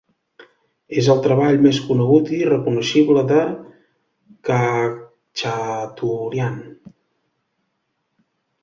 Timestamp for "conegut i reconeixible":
1.89-3.25